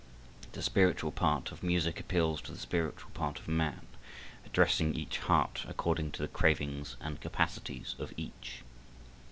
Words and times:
The 0.53 0.63
spiritual 0.63 1.11
part 1.11 1.51
of 1.51 1.61
music 1.61 1.99
appeals 1.99 2.41
to 2.41 2.51
the 2.51 2.57
spiritual 2.57 3.11
part 3.11 3.37
of 3.37 3.47
man, 3.47 3.85
addressing 4.47 4.95
each 4.95 5.19
heart 5.19 5.63
according 5.67 6.09
to 6.13 6.23
the 6.23 6.27
cravings 6.27 6.95
and 7.01 7.21
capacities 7.21 7.93
of 7.99 8.11
each. 8.17 8.63